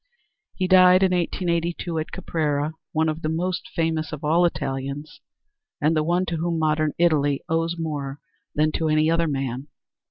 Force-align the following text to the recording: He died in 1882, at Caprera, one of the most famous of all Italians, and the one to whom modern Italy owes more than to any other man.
He 0.55 0.67
died 0.67 1.03
in 1.03 1.11
1882, 1.11 1.99
at 1.99 2.11
Caprera, 2.11 2.73
one 2.91 3.07
of 3.07 3.21
the 3.21 3.29
most 3.29 3.69
famous 3.75 4.11
of 4.11 4.23
all 4.23 4.45
Italians, 4.47 5.21
and 5.79 5.95
the 5.95 6.01
one 6.03 6.25
to 6.25 6.37
whom 6.37 6.57
modern 6.57 6.93
Italy 6.97 7.43
owes 7.47 7.75
more 7.77 8.19
than 8.55 8.71
to 8.71 8.89
any 8.89 9.11
other 9.11 9.27
man. 9.27 9.67